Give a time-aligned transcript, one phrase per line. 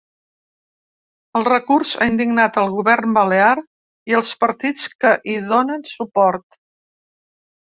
[1.39, 3.51] El recurs ha indignat el govern balear
[4.13, 6.61] i els partits que hi donen suport.